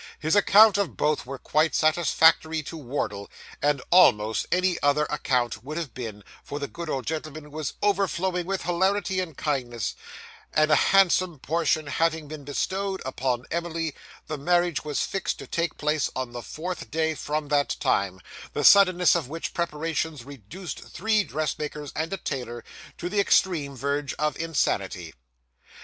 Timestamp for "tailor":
22.17-22.63